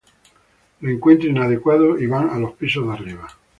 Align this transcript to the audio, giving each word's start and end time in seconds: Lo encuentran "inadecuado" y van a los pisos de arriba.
Lo 0.79 0.89
encuentran 0.89 1.29
"inadecuado" 1.37 1.99
y 1.99 2.07
van 2.07 2.27
a 2.31 2.39
los 2.39 2.53
pisos 2.53 2.87
de 2.87 2.93
arriba. 2.93 3.27